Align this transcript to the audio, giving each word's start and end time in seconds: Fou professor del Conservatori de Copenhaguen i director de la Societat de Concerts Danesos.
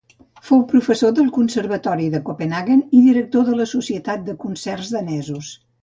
Fou 0.45 0.61
professor 0.71 1.11
del 1.19 1.27
Conservatori 1.35 2.09
de 2.15 2.21
Copenhaguen 2.31 2.81
i 3.01 3.05
director 3.11 3.47
de 3.51 3.61
la 3.61 3.69
Societat 3.77 4.25
de 4.31 4.37
Concerts 4.47 4.95
Danesos. 4.99 5.53